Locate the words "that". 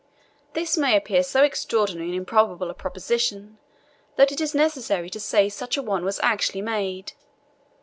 4.15-4.31